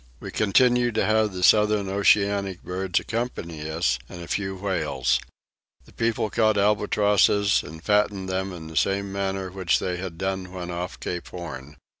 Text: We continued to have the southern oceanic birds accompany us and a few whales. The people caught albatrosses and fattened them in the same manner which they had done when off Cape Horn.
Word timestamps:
We 0.19 0.31
continued 0.31 0.95
to 0.95 1.05
have 1.05 1.31
the 1.31 1.43
southern 1.43 1.87
oceanic 1.87 2.63
birds 2.63 2.99
accompany 2.99 3.69
us 3.69 3.99
and 4.09 4.19
a 4.19 4.27
few 4.27 4.55
whales. 4.55 5.19
The 5.85 5.93
people 5.93 6.31
caught 6.31 6.57
albatrosses 6.57 7.61
and 7.61 7.83
fattened 7.83 8.27
them 8.27 8.51
in 8.51 8.65
the 8.65 8.75
same 8.75 9.11
manner 9.11 9.51
which 9.51 9.77
they 9.77 9.97
had 9.97 10.17
done 10.17 10.51
when 10.51 10.71
off 10.71 10.99
Cape 10.99 11.27
Horn. 11.27 11.75